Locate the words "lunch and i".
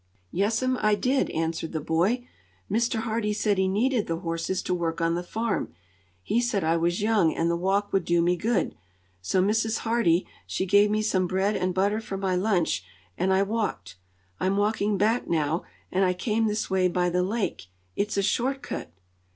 12.35-13.43